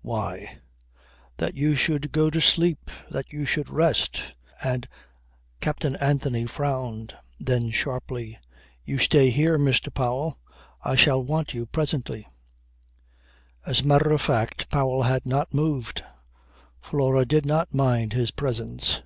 [0.00, 0.60] "Why!
[1.38, 2.88] That you should go to sleep.
[3.10, 4.32] That you should rest."
[4.62, 4.88] And
[5.60, 7.16] Captain Anthony frowned.
[7.40, 8.38] Then sharply,
[8.84, 9.92] "You stay here, Mr.
[9.92, 10.38] Powell.
[10.84, 12.28] I shall want you presently."
[13.66, 16.04] As a matter of fact Powell had not moved.
[16.80, 19.02] Flora did not mind his presence.